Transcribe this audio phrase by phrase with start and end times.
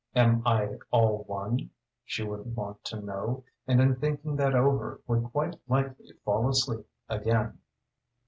[0.15, 1.69] "Am I all one?"
[2.03, 6.87] she would want to know, and in thinking that over would quite likely fall asleep
[7.07, 7.59] again.